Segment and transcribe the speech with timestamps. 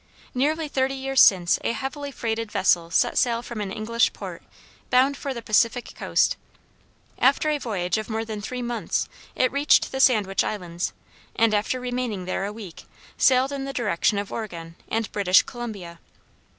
[0.33, 4.41] Nearly thirty years since a heavily freighted vessel set sail from an English port
[4.89, 6.37] bound for the Pacific coast.
[7.19, 10.91] After a voyage of more than three months it reached the Sandwich Islands,
[11.35, 12.85] and after remaining there a week,
[13.15, 15.99] sailed in the direction of Oregon and British Columbia.